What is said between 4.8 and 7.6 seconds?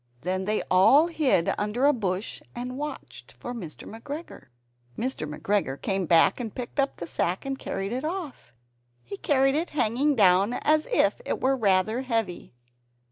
Mr. McGregor came back and picked up the sack, and